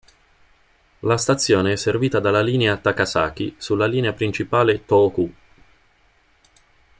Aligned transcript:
La 1.01 1.15
stazione 1.15 1.73
è 1.73 1.75
servita 1.75 2.19
dalla 2.19 2.41
linea 2.41 2.75
Takasaki 2.75 3.53
sulla 3.59 3.85
linea 3.85 4.13
principale 4.13 4.83
Tōhoku. 4.83 5.31